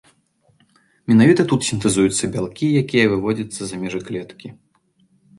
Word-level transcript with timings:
Менавіта 1.09 1.43
тут 1.51 1.65
сінтэзуюцца 1.67 2.29
бялкі, 2.35 2.69
якія 2.81 3.11
выводзяцца 3.11 3.61
за 3.73 3.79
межы 3.83 3.99
клеткі. 4.07 4.47